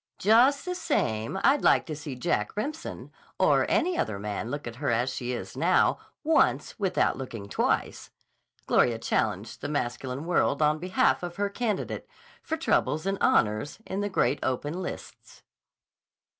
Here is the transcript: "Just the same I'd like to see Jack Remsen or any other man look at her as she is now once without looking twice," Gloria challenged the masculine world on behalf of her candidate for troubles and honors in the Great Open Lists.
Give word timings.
"Just 0.17 0.65
the 0.65 0.73
same 0.73 1.39
I'd 1.43 1.61
like 1.61 1.85
to 1.85 1.95
see 1.95 2.15
Jack 2.15 2.57
Remsen 2.57 3.11
or 3.37 3.67
any 3.69 3.95
other 3.99 4.17
man 4.17 4.49
look 4.49 4.65
at 4.65 4.77
her 4.77 4.89
as 4.89 5.13
she 5.13 5.31
is 5.31 5.55
now 5.55 5.99
once 6.23 6.79
without 6.79 7.19
looking 7.19 7.47
twice," 7.47 8.09
Gloria 8.65 8.97
challenged 8.97 9.61
the 9.61 9.69
masculine 9.69 10.25
world 10.25 10.59
on 10.59 10.79
behalf 10.79 11.21
of 11.21 11.35
her 11.35 11.49
candidate 11.51 12.09
for 12.41 12.57
troubles 12.57 13.05
and 13.05 13.19
honors 13.21 13.77
in 13.85 13.99
the 13.99 14.09
Great 14.09 14.39
Open 14.41 14.81
Lists. 14.81 15.43